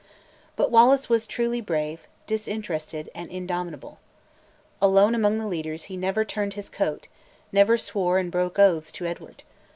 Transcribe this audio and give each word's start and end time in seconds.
But 0.55 0.71
Wallace 0.71 1.09
was 1.09 1.27
truly 1.27 1.61
brave, 1.61 2.07
disinterested, 2.25 3.11
and 3.13 3.29
indomitable. 3.29 3.99
Alone 4.81 5.13
among 5.13 5.37
the 5.37 5.45
leaders 5.45 5.83
he 5.83 5.95
never 5.95 6.25
turned 6.25 6.55
his 6.55 6.71
coat, 6.71 7.07
never 7.51 7.77
swore 7.77 8.17
and 8.17 8.31
broke 8.31 8.57
oaths 8.57 8.91
to 8.93 9.05
Edward. 9.05 9.43